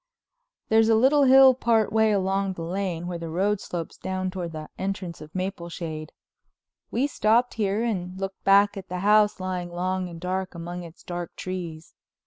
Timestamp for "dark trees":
11.03-11.93